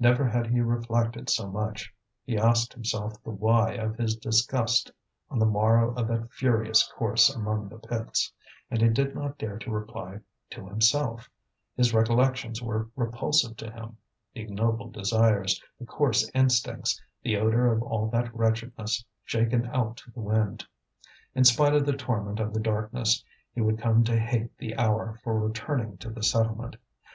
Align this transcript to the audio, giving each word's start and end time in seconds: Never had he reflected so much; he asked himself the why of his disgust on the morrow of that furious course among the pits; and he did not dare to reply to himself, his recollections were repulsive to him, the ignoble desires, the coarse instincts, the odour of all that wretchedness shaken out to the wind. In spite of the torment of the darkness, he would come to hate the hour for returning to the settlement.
Never 0.00 0.26
had 0.26 0.46
he 0.46 0.62
reflected 0.62 1.28
so 1.28 1.46
much; 1.50 1.94
he 2.24 2.38
asked 2.38 2.72
himself 2.72 3.22
the 3.22 3.28
why 3.32 3.72
of 3.74 3.96
his 3.96 4.16
disgust 4.16 4.90
on 5.28 5.38
the 5.38 5.44
morrow 5.44 5.92
of 5.92 6.08
that 6.08 6.32
furious 6.32 6.90
course 6.90 7.28
among 7.28 7.68
the 7.68 7.76
pits; 7.78 8.32
and 8.70 8.80
he 8.80 8.88
did 8.88 9.14
not 9.14 9.36
dare 9.36 9.58
to 9.58 9.70
reply 9.70 10.20
to 10.52 10.66
himself, 10.66 11.28
his 11.76 11.92
recollections 11.92 12.62
were 12.62 12.88
repulsive 12.96 13.58
to 13.58 13.70
him, 13.70 13.98
the 14.32 14.40
ignoble 14.40 14.88
desires, 14.90 15.62
the 15.78 15.84
coarse 15.84 16.30
instincts, 16.32 16.98
the 17.22 17.36
odour 17.36 17.66
of 17.70 17.82
all 17.82 18.06
that 18.08 18.34
wretchedness 18.34 19.04
shaken 19.26 19.66
out 19.74 19.98
to 19.98 20.10
the 20.12 20.20
wind. 20.20 20.64
In 21.34 21.44
spite 21.44 21.74
of 21.74 21.84
the 21.84 21.92
torment 21.92 22.40
of 22.40 22.54
the 22.54 22.60
darkness, 22.60 23.22
he 23.54 23.60
would 23.60 23.78
come 23.78 24.02
to 24.04 24.18
hate 24.18 24.56
the 24.56 24.74
hour 24.78 25.20
for 25.22 25.38
returning 25.38 25.98
to 25.98 26.08
the 26.08 26.22
settlement. 26.22 26.76